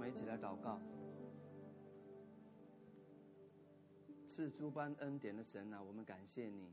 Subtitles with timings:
[0.00, 0.80] 我们一起来祷告。
[4.26, 6.72] 赐诸般恩典的神啊，我们感谢你，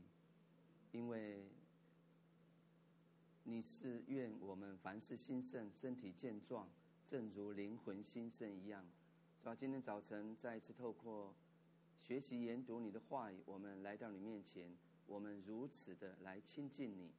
[0.92, 1.46] 因为
[3.44, 6.70] 你是愿我们凡事兴盛，身体健壮，
[7.04, 8.82] 正如灵魂兴盛一样。
[9.42, 11.34] 主啊，今天早晨再一次透过
[11.98, 14.74] 学习研读你的话语，我们来到你面前，
[15.06, 17.10] 我们如此的来亲近你，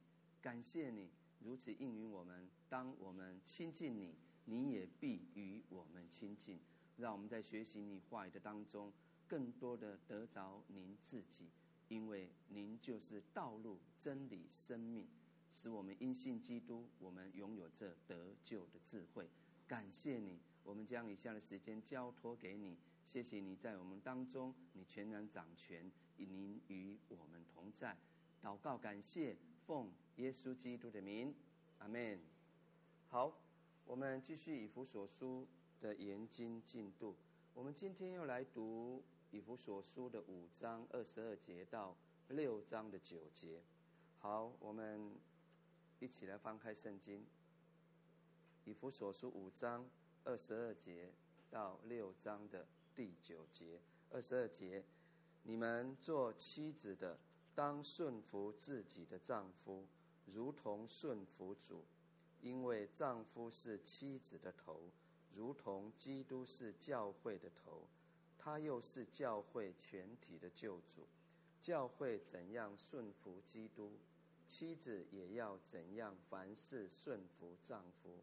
[0.42, 2.48] 感谢你如此应允我们。
[2.68, 4.16] 当我们亲近你，
[4.50, 6.58] 你也必与我们亲近。
[6.96, 8.92] 让我们在学习你话语的当中。
[9.28, 11.46] 更多的得着您自己，
[11.86, 15.06] 因为您就是道路、真理、生命，
[15.52, 19.30] 使我们因信基督，我们拥有这得救的智慧。
[19.68, 22.76] 感谢你，我们将以下的时间交托给你。
[23.04, 27.96] 谢谢你在我们当中，你全然掌权，以您与我们同在。
[28.42, 31.32] 祷告，感谢，奉耶稣基督的名，
[31.78, 32.20] 阿门。
[33.06, 33.39] 好，
[33.90, 35.44] 我们继续以弗所书
[35.80, 37.16] 的研经进度。
[37.52, 39.02] 我们今天又来读。
[39.32, 41.96] 以弗所书的五章二十二节到
[42.28, 43.60] 六章的九节，
[44.18, 45.12] 好，我们
[45.98, 47.24] 一起来翻开圣经。
[48.64, 49.88] 以弗所书五章
[50.24, 51.12] 二十二节
[51.48, 53.80] 到六章的第九节，
[54.10, 54.84] 二十二节，
[55.42, 57.18] 你们做妻子的，
[57.56, 59.84] 当顺服自己的丈夫，
[60.26, 61.84] 如同顺服主，
[62.40, 64.90] 因为丈夫是妻子的头，
[65.34, 67.86] 如同基督是教会的头。
[68.42, 71.06] 他又是教会全体的救主，
[71.60, 73.92] 教会怎样顺服基督，
[74.46, 78.22] 妻子也要怎样凡事顺服丈夫。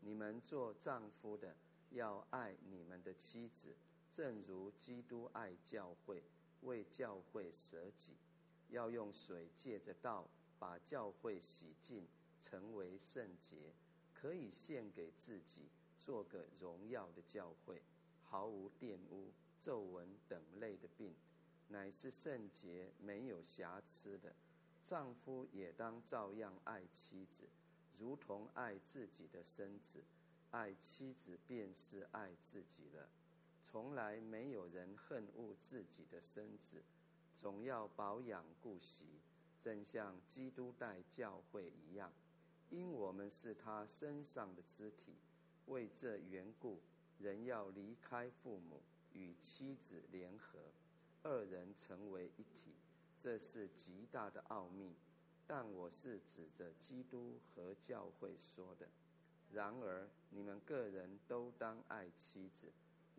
[0.00, 1.56] 你们做丈夫的
[1.88, 3.74] 要爱你们的妻子，
[4.12, 6.22] 正如基督爱教会，
[6.60, 8.14] 为教会舍己，
[8.68, 12.06] 要用水借着道把教会洗净，
[12.40, 13.72] 成为圣洁，
[14.14, 17.82] 可以献给自己，做个荣耀的教会，
[18.24, 19.32] 毫无玷污。
[19.58, 21.14] 皱纹等类的病，
[21.68, 24.36] 乃是圣洁、没有瑕疵的。
[24.84, 27.48] 丈夫也当照样爱妻子，
[27.98, 30.04] 如同爱自己的身子。
[30.50, 33.08] 爱妻子便是爱自己了。
[33.64, 36.84] 从来没有人恨恶自己的身子，
[37.34, 39.06] 总要保养顾惜，
[39.58, 42.12] 正像基督待教会一样，
[42.76, 45.14] 因我们是他身上的肢体。
[45.64, 46.78] 为这缘故，
[47.18, 48.82] 人要离开父母。
[49.14, 50.58] 与妻子联合，
[51.22, 52.74] 二人成为一体，
[53.18, 54.94] 这是极大的奥秘。
[55.46, 58.86] 但我是指着基督和教会说的。
[59.50, 62.70] 然而，你们个人都当爱妻子，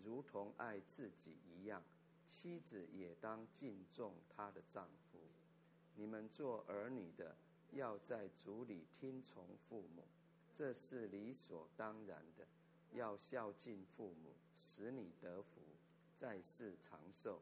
[0.04, 1.82] 如同爱自己一样；
[2.28, 5.18] 妻子也当敬重她的丈夫。
[5.96, 7.36] 你们做儿女的，
[7.72, 10.04] 要在主里听从父母，
[10.54, 12.48] 这是理所当然的。
[12.94, 15.62] 要孝敬父母，使你得福。
[16.16, 17.40] 在世长寿，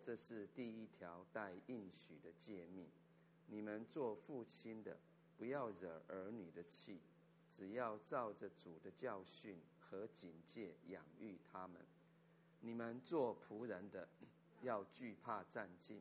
[0.00, 2.86] 这是第一条带应许的诫命。
[3.46, 4.96] 你们做父亲的，
[5.36, 7.00] 不要惹儿女的气，
[7.50, 11.80] 只要照着主的教训和警戒养育他们。
[12.60, 14.08] 你们做仆人的，
[14.62, 15.98] 要惧怕战兢，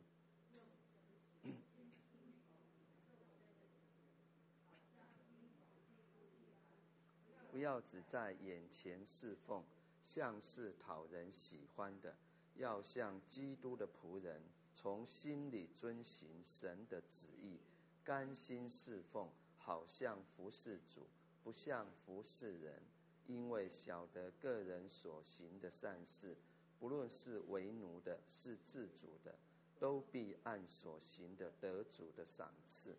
[7.52, 9.64] 不要只在眼前侍奉。
[10.04, 12.16] 像是讨人喜欢的，
[12.56, 14.42] 要像基督的仆人，
[14.74, 17.60] 从心里遵行神的旨意，
[18.04, 21.06] 甘心侍奉，好像服侍主，
[21.44, 22.82] 不像服侍人。
[23.28, 26.36] 因为晓得个人所行的善事，
[26.80, 29.36] 不论是为奴的，是自主的，
[29.80, 32.96] 都必按所行的得主的赏赐。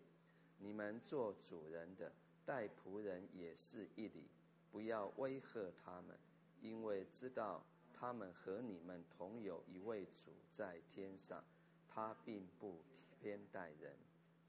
[0.58, 2.12] 你们做主人的，
[2.46, 4.28] 待仆人也是一理，
[4.72, 6.18] 不要威吓他们。
[6.60, 11.44] 因为知道他们和你们同有一位主在天上，
[11.88, 12.80] 他并不
[13.20, 13.96] 偏待人。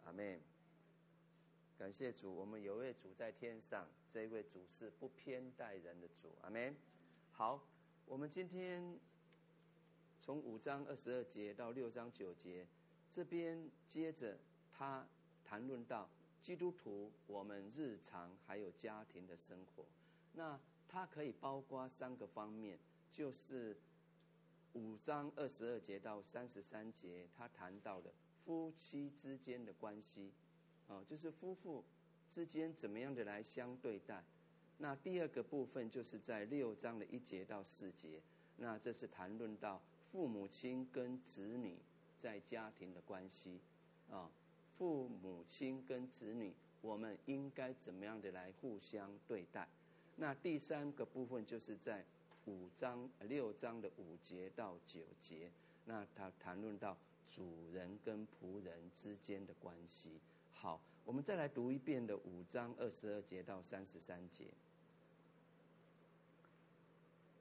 [0.05, 0.39] 阿门。
[1.75, 6.35] 感谢主，我们有位主在天上，这位主是不偏待人的主。
[6.43, 6.75] 阿门。
[7.31, 7.59] 好，
[8.05, 8.99] 我们今天
[10.21, 12.67] 从五章二十二节到六章九节，
[13.09, 14.37] 这边接着
[14.71, 15.07] 他
[15.43, 16.07] 谈论到
[16.39, 19.83] 基督徒我们日常还有家庭的生活。
[20.33, 22.77] 那它可以包括三个方面，
[23.09, 23.75] 就是
[24.73, 28.11] 五章二十二节到三十三节，他谈到的
[28.43, 30.31] 夫妻之间的关系，
[30.87, 31.83] 啊，就是夫妇
[32.27, 34.23] 之间怎么样的来相对待。
[34.79, 38.21] 那第二个部分就是在六章的一节到四节，
[38.57, 41.77] 那这是谈论到父母亲跟子女
[42.17, 43.59] 在家庭的关系，
[44.09, 44.29] 啊，
[44.77, 49.67] 父母亲跟子女，我们应该怎么样的来互相对待。
[50.15, 52.05] 那第三个部分就是在
[52.45, 55.51] 五章六章的五节到九节，
[55.85, 56.95] 那他谈论到
[57.27, 60.19] 主人跟仆人之间的关系。
[60.51, 64.45] 好，我们再来读一遍的五章二十二节到三十三节。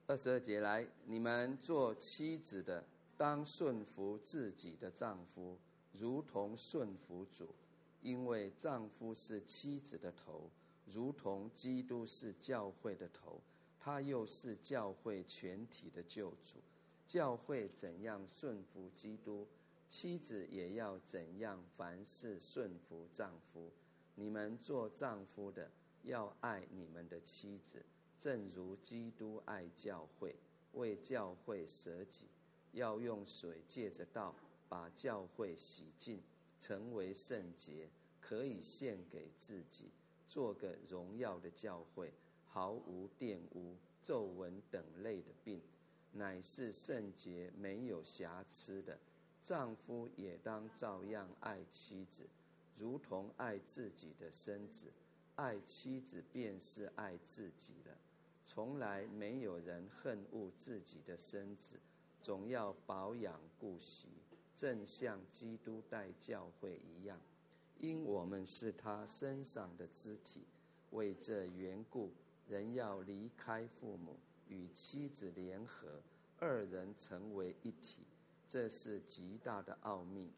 [0.06, 2.84] 二十二节来，你们做妻子的，
[3.16, 5.56] 当顺服自己的丈夫，
[5.92, 7.54] 如同顺服主，
[8.02, 10.50] 因为丈夫是妻子的头，
[10.86, 13.40] 如同基督是教会的头，
[13.78, 16.58] 他又是教会全体的救主。
[17.06, 19.46] 教会怎样顺服基督，
[19.88, 23.70] 妻子也要怎样凡事顺服丈夫。
[24.14, 25.70] 你们做丈夫的，
[26.02, 27.84] 要爱你们的妻子。
[28.18, 30.36] 正如基督爱教会，
[30.74, 32.26] 为教会舍己，
[32.72, 34.34] 要用水借着道
[34.68, 36.22] 把教会洗净，
[36.58, 37.90] 成为圣洁，
[38.20, 39.90] 可以献给自己，
[40.28, 42.12] 做个荣耀的教会，
[42.46, 45.60] 毫无玷污、皱纹等类的病，
[46.12, 48.98] 乃是圣洁、没有瑕疵的。
[49.42, 52.28] 丈夫也当照样爱妻子，
[52.78, 54.92] 如同爱自己的身子，
[55.34, 57.96] 爱妻子便是爱自己了。
[58.44, 61.80] 从来没有人恨恶自己的身子，
[62.20, 64.08] 总要保养顾惜，
[64.54, 67.18] 正像基督待教会一样，
[67.82, 70.46] 因我们是他身上的肢体。
[70.92, 72.12] 为这缘故，
[72.48, 74.16] 人要离开父母，
[74.48, 76.00] 与妻子联合，
[76.38, 78.06] 二人成为一体。
[78.46, 80.30] 这是极大的奥秘，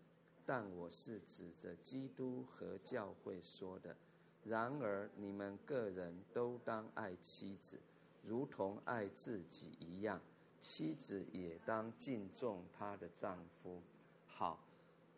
[0.47, 3.95] 但我是指着基督和教会说的。
[4.43, 7.79] 然而你们个人都当爱妻子。
[8.23, 10.19] 如同爱自己一样，
[10.61, 13.83] 妻子也当敬重她的丈夫。
[14.27, 14.59] 好，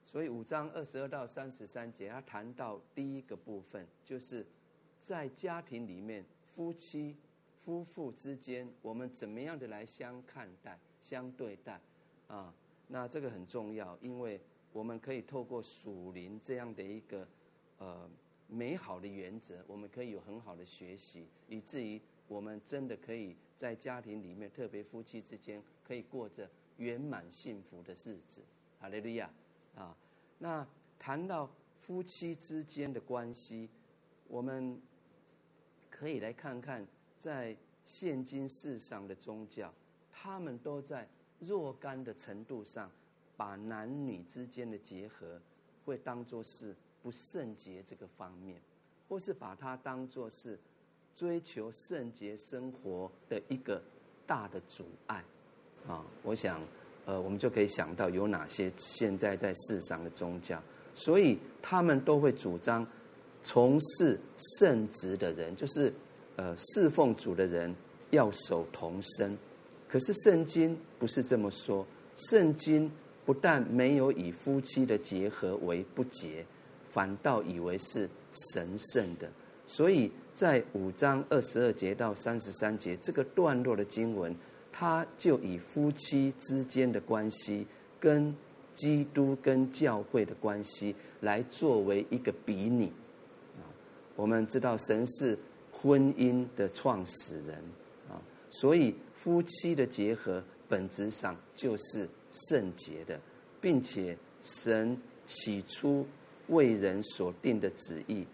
[0.07, 4.47] 所以五章二十二到三十三节，他谈到第一个部分，就是
[5.01, 7.17] 在家庭里面，夫妻、
[7.63, 11.79] 夫妇之间，我们怎么样的来相看待、相对待
[12.29, 12.55] 啊？
[12.87, 14.41] 那这个很重要，因为
[14.73, 17.29] 我们可以透过属灵这样的一个
[17.79, 18.09] 呃
[18.47, 22.01] 美好的原则，我们可以有很好的学习，以至于。
[22.29, 28.43] 我们真的可以在家庭里面，特别夫妻之间，可以过着圆满幸福的日子。
[28.81, 29.31] 哈利路亚
[29.77, 29.97] 啊！
[30.39, 30.67] 那
[30.99, 33.69] 谈到夫妻之间的关系，
[34.27, 34.81] 我们
[35.89, 36.85] 可以来看看，
[37.17, 39.73] 在现今世上的宗教，
[40.13, 41.09] 他们都在
[41.39, 42.91] 若干的程度上，
[43.37, 45.41] 把男女之间的结合，
[45.85, 48.61] 会当作是不圣洁这个方面，
[49.09, 50.59] 或是把它当作是。
[51.15, 53.83] 追求圣洁生活的一个
[54.27, 55.25] 大的阻碍，
[55.89, 56.61] 啊，我想，
[57.07, 62.87] 呃，我们就可以想到有哪些现在在世上的宗教，所以他们都会主张
[63.43, 64.21] 从事
[64.59, 65.91] 圣职的人，就是
[66.37, 67.75] 呃侍奉主的人
[68.11, 69.35] 要守童身。
[69.89, 72.91] 可是圣经不是这么说，圣经
[73.25, 76.45] 不但没有以夫妻的结合为不洁，
[76.91, 78.07] 反倒以为是
[78.53, 79.31] 神圣的，
[79.65, 80.13] 所以。
[80.37, 84.37] 在五章二十二节到三十三节这个段落的经文，
[84.79, 87.67] 他就以夫妻之间的关系
[87.99, 88.35] 跟
[88.75, 92.89] 基督跟教会的关系来作为一个比拟。
[93.57, 93.65] 啊，
[94.17, 95.39] 我们知道神是
[95.73, 97.57] 婚姻的创始人
[98.11, 103.19] 啊，所以夫妻的结合本质上就是圣洁的，
[103.63, 106.07] 并且神起初
[106.49, 108.27] 为人所定的旨意。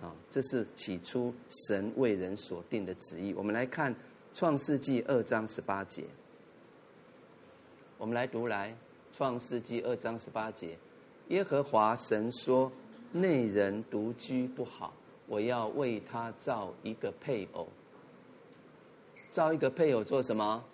[0.00, 3.34] 啊，这是起初神为人所定的旨意。
[3.34, 3.92] 我们来看
[4.32, 6.04] 创世纪二章十八节。
[7.98, 8.74] 我们来读来，
[9.12, 10.78] 创世纪二章十八节，
[11.28, 12.72] 耶和华神说
[13.12, 14.94] ：“内人独居不好，
[15.26, 17.68] 我要为他造一个配偶。
[19.28, 20.64] 造一个配偶做什么？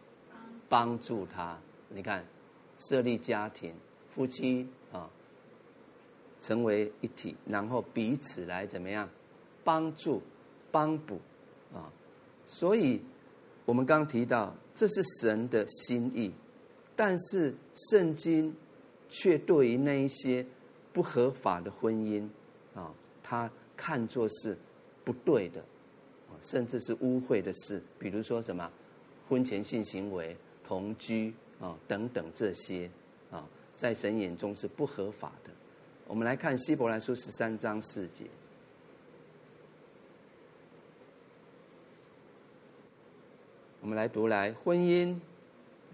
[0.68, 1.58] 帮助他。
[1.88, 2.24] 你看，
[2.78, 3.74] 设立家庭，
[4.08, 5.10] 夫妻啊，
[6.38, 9.08] 成为一体，然后彼此来怎么样？”
[9.64, 10.22] 帮助、
[10.70, 11.20] 帮补，
[11.74, 11.92] 啊，
[12.46, 13.02] 所以
[13.68, 16.32] 我们刚提到这是神的心意，
[16.96, 18.56] 但是圣经
[19.10, 20.44] 却对于那一些
[20.90, 22.26] 不合法的婚姻，
[22.74, 22.90] 啊，
[23.22, 24.56] 他看作是
[25.04, 25.60] 不对的，
[26.30, 28.72] 啊，甚至是污秽的事，比如说什么
[29.28, 32.90] 婚前性行为、同居啊等等这些，
[33.30, 35.50] 啊，在神眼中是不合法的。
[36.06, 38.24] 我们来看希伯来书十三章四节。
[43.80, 45.14] 我们来读来：婚姻，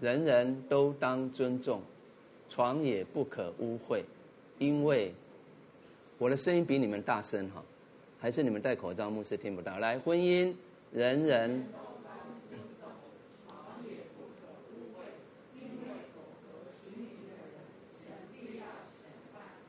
[0.01, 1.81] 人人都当尊重，
[2.49, 4.01] 床也不可污秽，
[4.57, 5.13] 因为
[6.17, 7.63] 我的声音比你们大声哈，
[8.19, 9.77] 还是你们戴口罩，牧师听不到。
[9.77, 10.53] 来，婚姻，
[10.91, 11.65] 人人。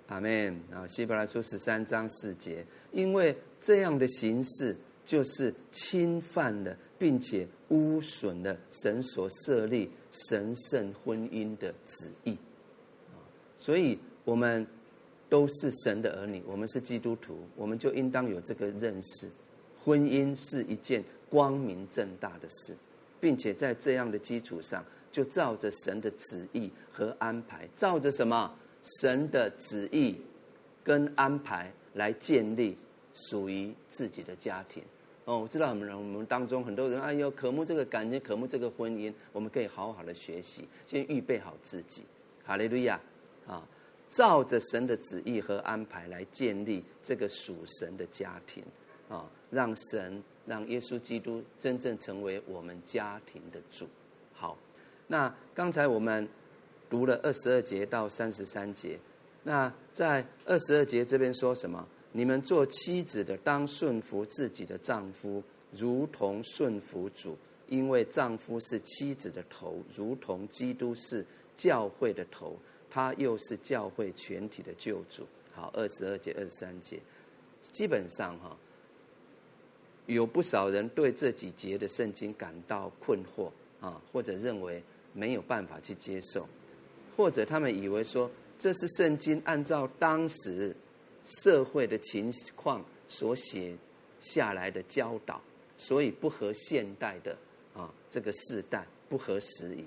[0.08, 0.86] 阿门啊！
[0.86, 4.74] 希伯来书十三章四节，因为这样的形式
[5.04, 12.32] 就是侵犯了并且污损了神所设立神圣婚姻的旨意。
[13.10, 13.18] 啊
[13.56, 14.66] 所以，我们
[15.28, 19.28] 都是神的儿女，我们是基督徒，我们就应当有这个认识：
[19.82, 22.76] 婚姻是一件光明正大的事，
[23.20, 28.54] 并且在这样的基础上，就照着神的旨意和安排，照着什么？
[29.00, 30.16] 神的旨意
[30.84, 32.76] 跟安排来建立
[33.12, 34.80] 属于自己的家庭。
[35.26, 42.02] 哦，我知道很多人，我们当中很多人，哎呦，渴慕这个感情，渴慕这个婚姻，我们可以好好的学习，先预备好自己。
[42.44, 42.98] 哈利路亚。
[43.46, 43.62] 啊，
[44.08, 48.60] 照着神的旨意和安排来建立这个属神的家庭，
[49.08, 53.86] 啊，让神让耶稣基督真正成为我们家庭的主。
[54.32, 54.58] 好，
[55.06, 56.28] 那刚才我们
[56.90, 58.98] 读了二十二节到三十三节，
[59.44, 61.86] 那在二十二节这边说什么？
[62.16, 67.36] 你们做妻子的当顺服自己的丈夫，如同顺服主，
[67.68, 71.22] 因为丈夫是妻子的头，如同基督是
[71.54, 72.56] 教会的头。
[72.88, 75.26] 他又是教会全体的救主。
[75.52, 76.98] 好，二十二节、二十三节，
[77.60, 78.56] 基本上哈，
[80.06, 86.48] 有不少人对这几节的圣经感到困惑啊，或者认为没有办法去接受，
[87.14, 90.74] 或者他们以为说这是圣经按照当时
[91.26, 93.76] 社会的情况所写
[94.20, 95.42] 下来的教导，
[95.76, 97.36] 所以不合现代的
[97.74, 99.84] 啊这个世代，不合时宜。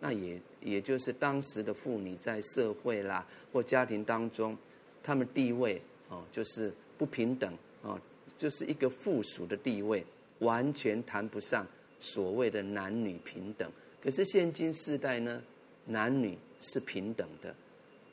[0.00, 4.56] 那也也就是当时的妇女在社会啦或家庭当中，
[5.02, 8.00] 他们地位哦就是不平等啊，
[8.36, 10.06] 就是一个附属的地位，
[10.38, 11.66] 完全谈不上
[11.98, 13.68] 所谓的男女平等。
[14.00, 15.42] 可是现今世代呢，
[15.86, 17.52] 男女是平等的，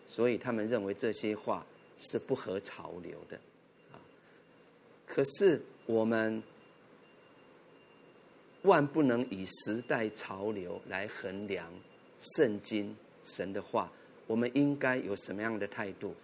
[0.08, 1.63] 所以他们认为这些话
[1.98, 3.38] 是不合潮流的
[3.92, 4.00] 啊。
[5.06, 6.42] 可是我们。
[8.64, 11.72] 万不能以时代潮流来衡量
[12.18, 13.92] 圣经神的话，
[14.26, 16.16] 我们应该有什么样的态度？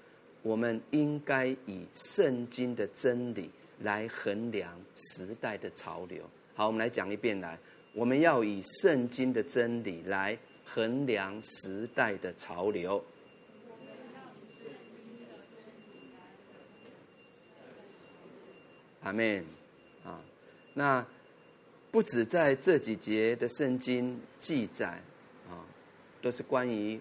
[0.42, 6.28] 我们应该以圣经的真理来衡量时代的潮流。
[6.56, 7.56] 好，我们来讲一遍来，
[7.94, 13.06] 我们要以圣经的真理来衡量时代的潮流。
[19.02, 19.46] 阿门。
[20.04, 20.22] 啊，
[20.74, 21.06] 那。
[21.92, 25.04] 不止在这几节的圣经记载，
[25.50, 25.60] 啊，
[26.22, 26.98] 都是关于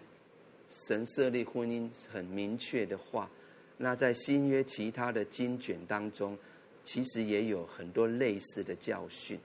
[0.69, 3.31] 神设立婚姻很明确的话。
[3.77, 6.37] 那在新约其他的经卷当中，
[6.83, 9.39] 其实也有很多类似的教训，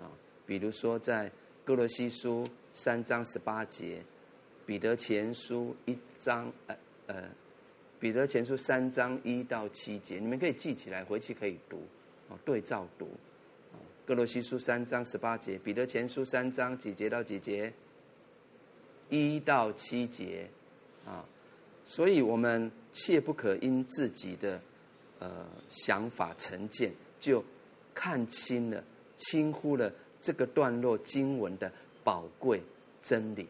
[0.00, 0.10] 啊，
[0.44, 1.30] 比如说在
[1.64, 4.02] 歌罗西书三章十八节，
[4.66, 7.30] 彼得前书一章，呃呃，
[8.00, 11.82] 彼得前书三章一到七节，你们可以记起来，回去可以读，
[12.30, 13.06] 啊，对照读。
[14.06, 17.72] 歌罗西书三章十八节，彼得前书三章几节到几节？
[19.10, 20.48] 一到七节，
[21.04, 21.24] 啊，
[21.84, 24.60] 所以我们切不可因自己的
[25.18, 27.44] 呃想法成见，就
[27.94, 28.82] 看轻了、
[29.14, 31.70] 轻忽了这个段落经文的
[32.02, 32.62] 宝贵
[33.02, 33.46] 真理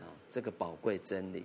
[0.00, 1.44] 啊，这个宝贵真理。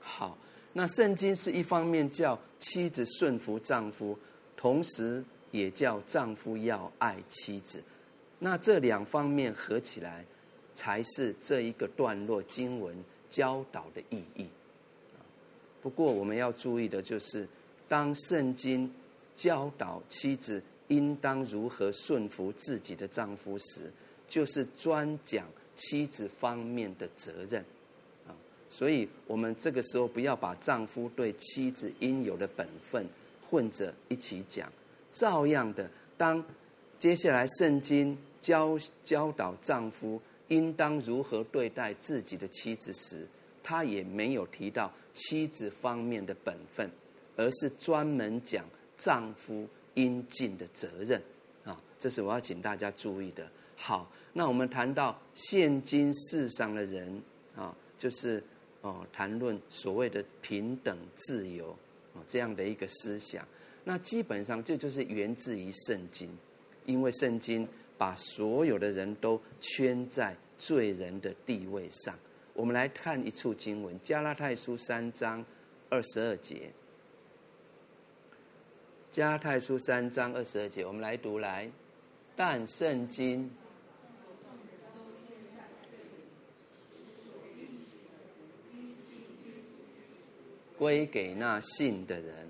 [0.00, 0.36] 好，
[0.72, 4.18] 那圣经是一方面叫妻子顺服丈夫，
[4.56, 5.24] 同时。
[5.52, 7.82] 也叫丈夫要爱妻子，
[8.38, 10.24] 那这两方面合起来，
[10.74, 12.94] 才是这一个段落经文
[13.28, 14.46] 教导的意义。
[15.82, 17.48] 不过我们要注意的就是，
[17.88, 18.88] 当圣经
[19.34, 23.92] 教导妻子应当如何顺服自己的丈夫时，
[24.28, 27.64] 就是专讲妻子方面的责任。
[28.70, 33.04] 所以我们这个时候不要把丈夫对妻子应有的本分
[33.50, 34.70] 混着一起讲。
[35.10, 36.42] 照样的，当
[36.98, 43.26] 接下来圣经教教导丈夫应当如何对待自己的妻子时，
[43.62, 46.88] 他也没有提到妻子方面的本分，
[47.36, 48.64] 而是专门讲
[48.96, 51.20] 丈夫应尽的责任
[51.64, 51.76] 啊。
[51.98, 53.50] 这是我要请大家注意的。
[53.76, 57.20] 好，那我们谈到现今世上的人
[57.56, 58.42] 啊，就是
[58.82, 61.70] 哦，谈论所谓的平等自由
[62.14, 63.46] 啊这样的一个思想。
[63.84, 66.30] 那基本上这就是源自于圣经，
[66.86, 72.18] 因为圣经把所有的人都圈在罪人的地位上。
[72.54, 75.44] 我们来看一处经文，《加拉太书》三章
[75.88, 76.56] 二十二节，
[79.10, 81.70] 《加拉太书》三章二十二节，我们来读来，
[82.34, 83.50] 但圣经。
[90.80, 92.48] 归给那信的人。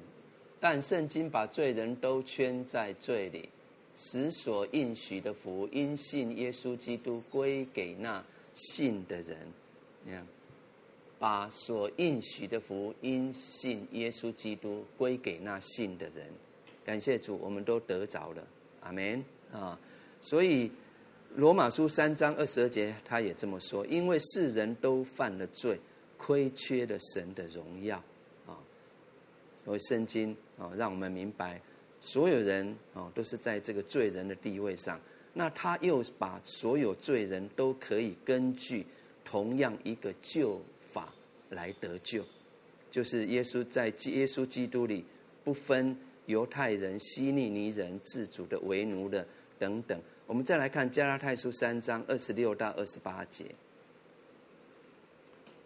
[0.61, 3.49] 但圣经把罪人都圈在罪里，
[3.97, 9.37] 使所应许的福因信耶稣基督归给那信的人。
[10.05, 10.25] 你看，
[11.19, 16.25] 把所应许的福因信耶稣基督归给那信的人。
[16.85, 18.47] 感谢主，我们都得着了。
[18.83, 19.77] 阿门啊！
[20.21, 20.71] 所以。
[21.37, 25.79] 罗马书三章二十二节，他也这么说：因为世人都犯了罪，
[26.17, 28.03] 亏缺了神的荣耀！
[29.65, 31.61] 所以圣经啊，让我们明白，
[32.01, 34.99] 所有人啊都是在这个罪人的地位上。
[35.33, 38.85] 那他又把所有罪人都可以根据
[39.25, 41.15] 同样一个救法
[41.51, 42.25] 来得救，
[42.91, 45.05] 就是耶稣在耶稣基督里
[45.45, 45.97] 不分
[46.27, 49.25] 犹太人、希利尼人、自主的、为奴的
[49.59, 50.01] 等等。
[50.27, 53.45] 我们再来看加拉太书三章二十六到二十八节，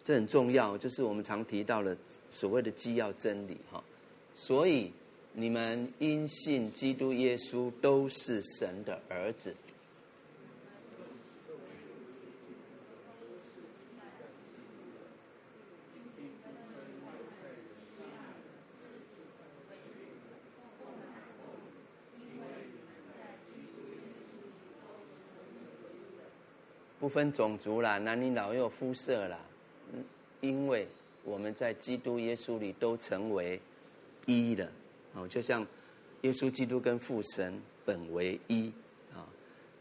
[0.05, 1.97] 这很重要，就是我们常提到的
[2.29, 3.83] 所谓的基要真理哈。
[4.35, 4.91] 所以
[5.33, 9.55] 你们因信基督耶稣都是神的儿子。
[26.99, 29.39] 不分种族啦，男女老幼、肤色啦，
[30.45, 30.87] 因为
[31.23, 33.59] 我们在基督耶稣里都成为
[34.27, 34.71] 一了，
[35.13, 35.65] 哦，就像
[36.21, 38.71] 耶稣基督跟父神本为一
[39.13, 39.27] 啊，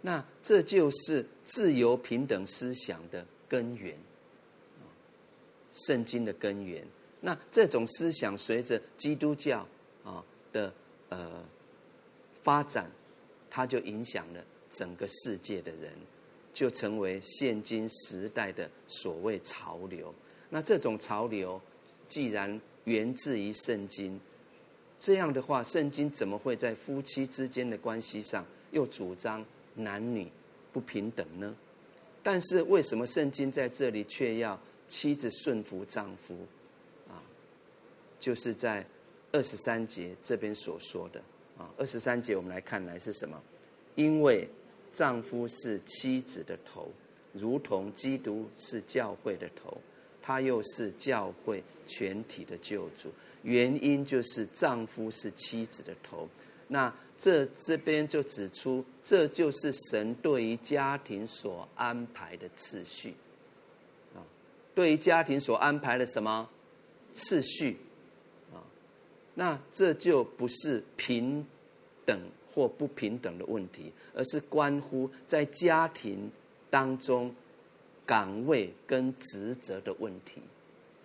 [0.00, 3.96] 那这就是自由平等思想的根源，
[5.72, 6.87] 圣经的根源。
[7.20, 9.66] 那这种思想随着基督教
[10.03, 10.72] 啊的
[11.09, 11.44] 呃
[12.42, 12.90] 发展，
[13.50, 15.92] 它就影响了整个世界的人。
[16.55, 20.14] 就成为现今时代的所谓潮流。
[20.50, 21.61] 那这种潮流
[22.09, 24.20] 既然源自于圣经，
[24.98, 30.30] 这样的话，圣经怎么会在夫妻之间的关系上又主张男女
[30.72, 31.54] 不平等呢？
[32.22, 36.35] 但是为什么圣经在这里却要妻子顺服丈夫？
[37.09, 37.22] 啊，
[38.20, 38.87] 就是在
[39.33, 41.20] 二十三节这边所说的
[41.59, 43.40] 啊，二十三节我们来看来是什么？
[43.94, 44.48] 因为。
[44.92, 46.88] 丈夫是妻子的头，
[47.33, 49.76] 如同基督是教会的头，
[50.24, 53.12] 他又是教会全体的救主。
[53.42, 56.26] 原因就是丈夫是妻子的头。
[56.68, 63.14] 那这这边就指出，这就是神对于家庭所安排的次序
[64.14, 64.24] 啊，
[64.74, 66.48] 对于家庭所安排的什么
[67.12, 67.76] 次序
[68.54, 68.64] 啊？
[69.34, 71.46] 那这就不是平
[72.06, 72.18] 等。
[72.54, 76.30] 或不平等的问题，而是关乎在家庭
[76.70, 77.34] 当中
[78.06, 80.42] 岗位跟职责的问题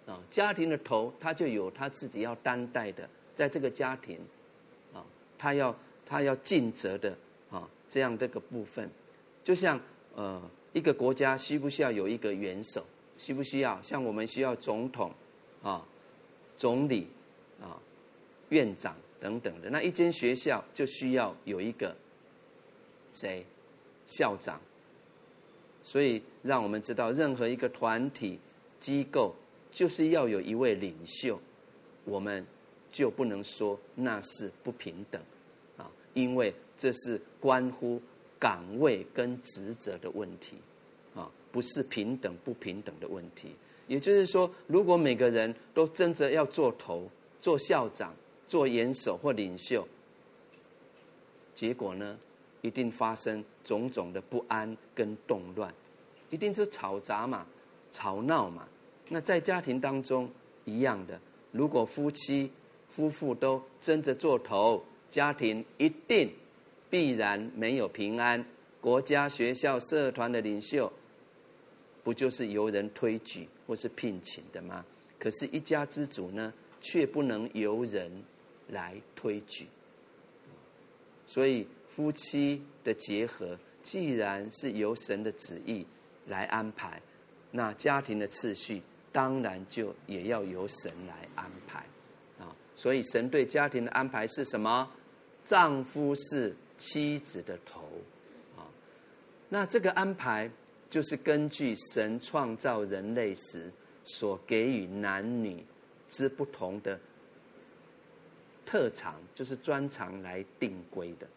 [0.06, 0.20] 啊。
[0.30, 4.20] 家庭的头，他就有他自己要担待的，在这个家庭
[4.94, 5.06] 啊，
[5.38, 7.18] 他要他要尽责的
[7.50, 8.90] 啊，这样这个部分，
[9.44, 9.80] 就像
[10.16, 10.42] 呃，
[10.74, 12.86] 一个国家需不需要有一个元首？
[13.18, 13.82] 需不需要？
[13.82, 15.12] 像我们需要总统
[15.64, 15.86] 啊、
[16.56, 17.08] 总理
[17.62, 17.80] 啊、
[18.50, 18.96] 院长。
[19.22, 21.94] 等等的，那一间学校就需要有一个
[23.12, 23.46] 谁
[24.08, 24.58] 校长，
[25.84, 28.40] 所以让我们知道，任何一个团体
[28.80, 29.36] 机构
[29.72, 31.40] 就是要有一位领袖，
[32.06, 32.46] 我们
[32.92, 35.22] 就不能说那是不平等
[35.78, 38.02] 啊，因为这是关乎
[38.38, 40.58] 岗位跟职责的问题
[41.16, 43.50] 啊，不是平等不平等的问题。
[43.88, 47.10] 也就是说，如果每个人都争着要做头、
[47.42, 48.14] 做校长，
[48.48, 49.88] 做元首或领袖，
[51.56, 52.18] 结果呢，
[52.62, 55.74] 一定发生种种的不安跟动乱，
[56.30, 57.46] 一定是吵杂嘛、
[57.92, 58.68] 吵闹嘛。
[59.08, 60.30] 那在家庭当中
[60.66, 61.20] 一样的，
[61.52, 62.52] 如果夫妻
[62.90, 66.32] 夫妇都争着做头，家庭一定
[66.90, 68.46] 必然没有平安。
[68.82, 70.92] 国家、学校、社团的领袖，
[72.04, 74.86] 不就是由人推举或是聘请的吗？
[75.20, 78.12] 可是，一家之主呢，却不能由人。
[78.72, 79.66] 来推举，
[81.26, 81.66] 所以
[81.96, 85.86] 夫妻的结合，既然是由神的旨意
[86.28, 87.02] 来安排，
[87.52, 88.82] 那家庭的次序
[89.12, 91.86] 当然就也要由神来安排
[92.40, 92.56] 啊。
[92.76, 94.90] 所以神对家庭的安排是什么？
[95.44, 97.82] 丈夫是妻子的头
[98.56, 98.68] 啊。
[99.50, 100.50] 那这个安排
[100.90, 103.72] 就是根据神创造人类时
[104.04, 105.66] 所给予男女
[106.08, 107.00] 之不同的。
[108.66, 111.28] 特长就是专长来定规的，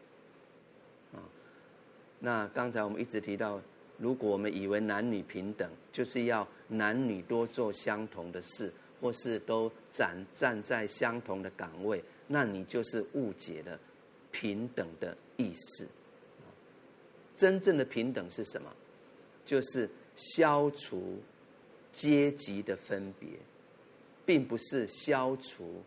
[2.24, 3.60] 那刚才我们一直提到，
[3.98, 13.76] 如果我们以为男女平等，就是要男女多做相同的事，或是都站站在相同的岗位，那你就是误解了
[14.30, 15.88] 平等的意思。
[17.34, 18.72] 真正的平等是什么？
[19.44, 21.18] 就是消除
[21.90, 23.30] 阶级的分别，
[24.24, 25.82] 并不是消除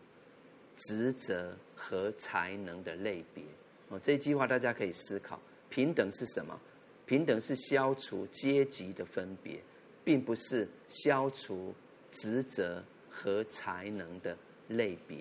[0.74, 3.42] 职责和才能的类别。
[3.88, 6.58] 哦，这一句话大家可以思考：平等是什么？
[7.06, 9.60] 平等是消除阶级的分别，
[10.04, 11.74] 并不是消除
[12.10, 14.36] 职责和才能的
[14.68, 15.18] 类别。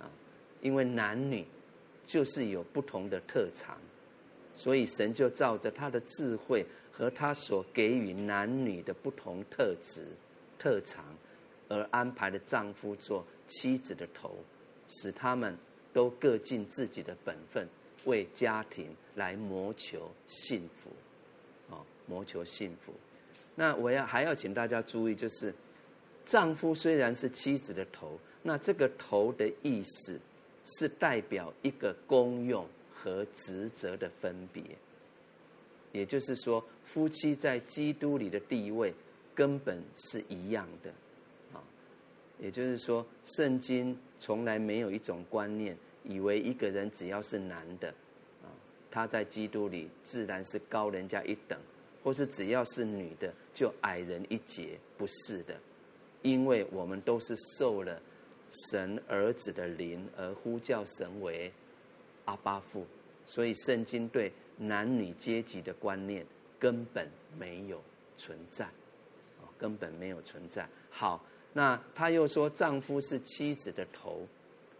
[0.00, 0.10] 啊，
[0.60, 1.46] 因为男女
[2.04, 3.78] 就是有不同的特长。
[4.54, 10.04] 所以神就照着他的智慧和他所给予男女的不同特质、
[10.58, 11.02] 特长，
[11.70, 14.36] 而安排了丈夫做妻子的头，
[14.86, 15.56] 使他们
[15.90, 17.66] 都各尽自己的本分，
[18.04, 20.90] 为家庭来谋求幸福。
[21.70, 22.92] 哦，谋求幸福。
[23.54, 25.54] 那我要还要请大家注意，就是
[26.24, 30.20] 丈夫虽然是妻子的头，那这个头的意思
[30.64, 32.66] 是代表一个功用。
[32.94, 34.62] 和职责的分别，
[35.90, 38.94] 也就是说，夫妻在基督里的地位
[39.34, 40.90] 根本是一样的，
[41.52, 41.58] 啊，
[42.38, 47.88] 也就是说，圣经从来没有一种观念，以为一个人只要是男的，
[48.42, 48.48] 啊，
[48.90, 51.58] 他在基督里自然是高人家一等，
[52.02, 55.54] 或是只要是女的就矮人一截，不是的，
[56.22, 58.00] 因为我们都是受了
[58.68, 61.52] 神儿子的灵而呼叫神为。
[62.24, 62.86] 阿爸父，
[63.26, 66.24] 所以圣经对男女阶级的观念
[66.56, 67.82] 根本没有
[68.16, 68.64] 存在，
[69.40, 70.64] 哦，根本没有存在。
[70.88, 71.20] 好，
[71.52, 74.24] 那他又说，丈夫是妻子的头，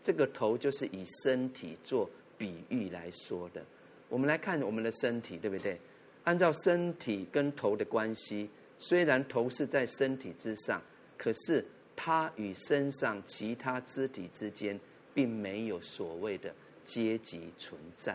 [0.03, 3.65] 这个头就是以身体做比喻来说的。
[4.09, 5.79] 我们来看我们的身体，对不对？
[6.25, 10.83] 按照身体跟头的关系，虽然头是在身体之上，
[11.17, 14.79] 可是它与身上其他肢体之间
[15.15, 16.53] 并没有所谓的。
[16.85, 18.13] 阶级存在，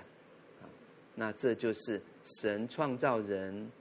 [0.61, 0.67] 啊，
[1.15, 2.01] 那这就是
[2.41, 3.71] 神创造人、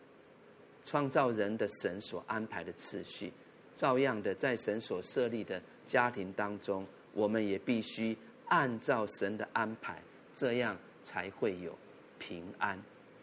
[0.85, 3.33] 创造人的神所安排的次序。
[3.75, 6.87] 照样的，在神所设立的家庭当中，
[7.17, 10.01] 我们也必须按照神的安排，
[10.33, 11.77] 这样才会有
[12.19, 12.77] 平安。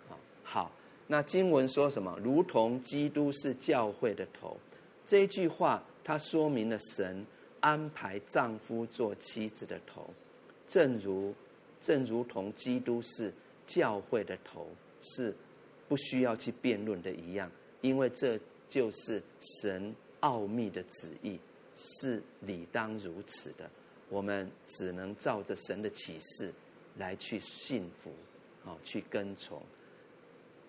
[0.10, 0.72] 啊，好，
[1.08, 2.20] 那经文说什么？
[2.22, 4.58] 如同基督是教会的头，
[5.06, 7.26] 这句话它说明了神
[7.62, 10.10] 安排丈夫做妻子的头，
[10.68, 11.34] 正如。
[11.84, 13.30] 正如同基督是
[13.68, 14.70] 教会的头，
[15.02, 15.36] 是
[15.90, 18.40] 不需要去辩论的一样，因为这
[18.70, 19.22] 就是
[19.60, 21.38] 神奥秘的旨意，
[21.76, 23.70] 是理当如此的。
[24.14, 26.54] 我们只能照着神的启示
[27.00, 28.12] 来去信服，
[28.64, 29.60] 好去跟从。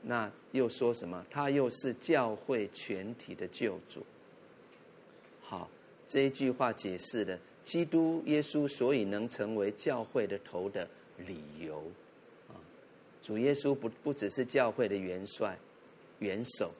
[0.00, 1.22] 那又说什么？
[1.30, 4.02] 他又是教会全体的救主。
[5.42, 5.68] 好，
[6.08, 10.88] 这一句话解释了基督耶稣所以能成为教会的头的。
[11.16, 11.78] 理由
[12.48, 12.58] 啊，
[13.22, 15.56] 主耶稣不不只是教会的元帅、
[16.18, 16.72] 元首，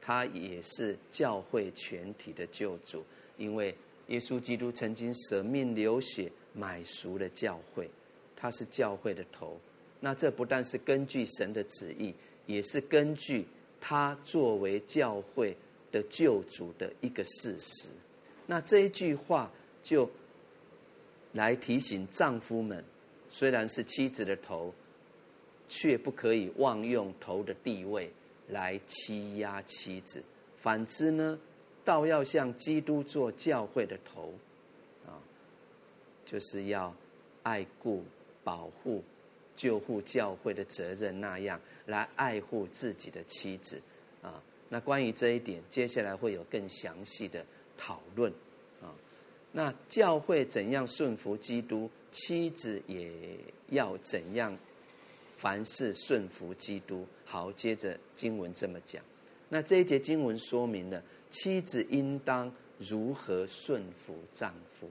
[0.00, 3.04] 他也是教会全体的救主。
[3.36, 3.72] 因为
[4.08, 7.90] 耶稣基督曾经舍命流血买赎了教会，
[8.36, 9.58] 他是教会的头。
[10.00, 12.14] 那这不但是根据神的旨意，
[12.46, 13.44] 也是根据
[13.80, 15.56] 他作为教会
[15.90, 17.88] 的救主的一个事实。
[18.46, 19.50] 那这一句话
[19.82, 20.08] 就
[21.32, 22.84] 来提醒丈夫们。
[23.28, 24.72] 虽然是妻子的头，
[25.68, 28.08] 却不可以妄用头的地位
[28.48, 30.22] 来欺压妻子。
[30.56, 31.36] 反之呢，
[31.86, 34.34] 倒要像基督做教会的头，
[35.06, 35.16] 啊，
[36.26, 36.92] 就是要
[37.44, 38.04] 爱顾、
[38.42, 39.02] 保护、
[39.54, 43.80] 救护教会的责任那样来爱护自己的妻子。
[44.20, 47.46] 啊，那关于这一点，接下来会有更详细的
[47.78, 48.32] 讨论。
[48.82, 48.90] 啊，
[49.52, 51.88] 那教会怎样顺服基督？
[52.10, 54.56] 妻子也要怎样？
[55.36, 57.06] 凡事顺服基督。
[57.24, 59.00] 好，接着经文这么讲。
[59.48, 61.00] 那这一节经文说明了
[61.30, 64.88] 妻子应当如何顺服丈夫，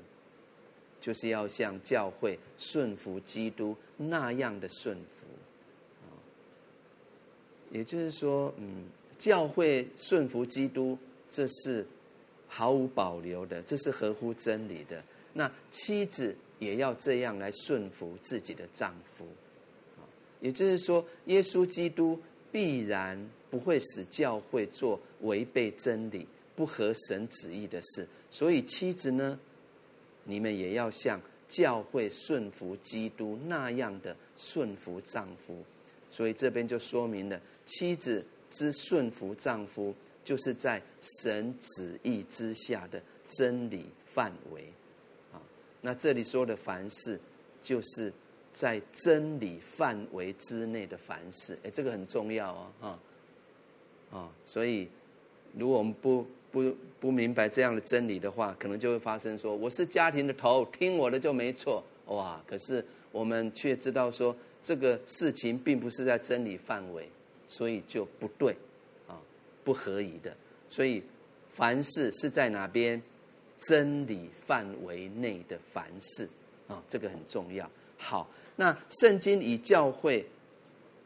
[1.00, 5.28] 就是要像教会顺服基督那样的顺服。
[7.72, 8.86] 也就是说，嗯，
[9.18, 10.98] 教会顺服基督，
[11.30, 11.86] 这是
[12.48, 15.04] 毫无保留的，这是合乎真理的。
[15.34, 16.36] 那妻子。
[16.58, 19.28] 也要这样来顺服自己的丈夫，
[20.40, 22.18] 也就是说，耶稣基督
[22.50, 28.08] 必然不会使教会做违背真理、不合神旨意的事。
[28.30, 29.40] 所以，妻子呢，
[30.24, 35.64] 你们也要像教会顺服基督那样的顺服丈夫。
[36.12, 39.94] 所以这边就说明了，妻子之顺服丈夫，
[40.24, 44.64] 就是在神旨意之下的真理范围，
[45.34, 45.42] 啊，
[45.82, 47.20] 那这里说的凡事，
[47.62, 48.14] 就是
[48.54, 53.00] 在真理范围之内的凡事，哎，这个很重要哦，哈，
[54.12, 54.88] 啊，所以
[55.58, 67.10] 如果我们不不不明白这样的真理的话，可能就会发生说，我是家庭的头，听我的就没错，哇，可是我们却知道说，这个事情并不是在真理范围，
[67.48, 68.56] 所以就不对，
[69.08, 69.20] 啊，
[69.64, 70.36] 不合宜的，
[70.68, 71.04] 所以。
[71.56, 73.02] 凡事是在哪边？
[73.60, 76.28] 真理范围内的凡事
[76.68, 77.72] 啊，这个很重要。
[77.98, 80.28] 好，那圣经以教会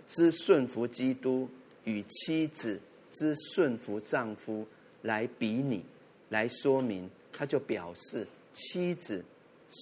[0.08, 1.48] 之顺服基督
[1.84, 2.82] 与妻子
[3.12, 4.66] 之顺服丈夫
[5.02, 5.84] 来比拟，
[6.30, 9.24] 来说明，他就表示妻子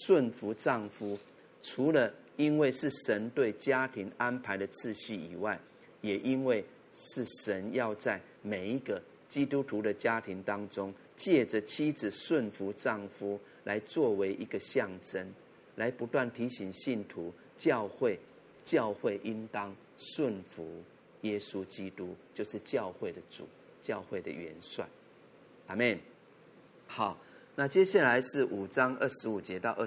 [0.06, 1.18] 顺服丈夫，
[1.62, 5.60] 除了因为是神对家庭安排的次序以外，
[6.02, 6.64] 也因为
[6.96, 9.02] 是神要在每一个。
[9.28, 15.28] 基督徒的家庭当中，借着妻子顺服丈夫来作为一个象征，
[15.76, 18.18] 来不断提醒信徒，教会
[18.64, 20.66] 教会应当顺服
[21.28, 23.46] 耶稣基督，就是教会的主，
[23.82, 24.88] 教会的元帅。
[25.68, 26.00] 阿门。
[26.88, 27.18] 好，
[27.56, 29.86] 那接下来是五章二十五节到二。